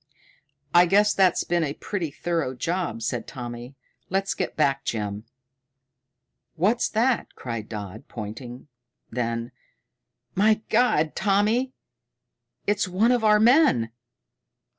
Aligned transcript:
"I 0.73 0.87
guess 0.87 1.13
that's 1.13 1.43
been 1.43 1.63
a 1.63 1.75
pretty 1.75 2.09
thorough 2.09 2.55
job," 2.55 3.03
said 3.03 3.27
Tommy. 3.27 3.75
"Let's 4.09 4.33
get 4.33 4.55
back, 4.57 4.83
Jim." 4.83 5.25
"What's 6.55 6.89
that?" 6.89 7.35
cried 7.35 7.69
Dodd, 7.69 8.07
pointing. 8.07 8.67
Then, 9.11 9.51
"My 10.33 10.61
God, 10.69 11.15
Tommy, 11.15 11.73
it's 12.65 12.87
one 12.87 13.11
of 13.11 13.23
our 13.23 13.39
men!" 13.39 13.91